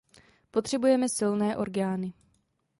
Potřebujeme 0.51 1.09
silné 1.09 1.55
orgány. 1.57 2.13